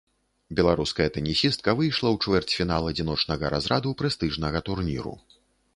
[0.59, 5.15] Беларуская тэнісістка выйшла ў чвэрцьфінал адзіночнага разраду прэстыжнага турніру.